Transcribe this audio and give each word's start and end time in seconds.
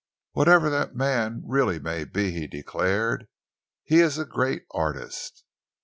"Whatever 0.31 0.71
that 0.71 0.95
man 0.95 1.43
really 1.45 1.77
may 1.77 2.05
be," 2.05 2.31
he 2.31 2.47
declared, 2.47 3.27
"he 3.83 3.99
is 3.99 4.17
a 4.17 4.25
great 4.25 4.65
artist." 4.71 5.43